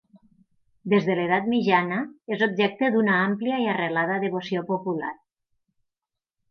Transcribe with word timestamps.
Des 0.93 1.03
de 1.09 1.17
l'edat 1.19 1.49
mitjana 1.51 1.99
és 2.37 2.43
objecte 2.47 2.91
d'una 2.97 3.19
àmplia 3.29 3.61
i 3.67 3.69
arrelada 3.75 4.21
devoció 4.29 4.69
popular. 4.75 5.17